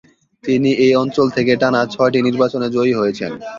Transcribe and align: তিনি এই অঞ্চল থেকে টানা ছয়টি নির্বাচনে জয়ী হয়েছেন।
তিনি 0.43 0.69
এই 0.85 0.93
অঞ্চল 1.01 1.27
থেকে 1.37 1.51
টানা 1.61 1.81
ছয়টি 1.93 2.19
নির্বাচনে 2.27 2.67
জয়ী 2.75 2.93
হয়েছেন। 2.99 3.31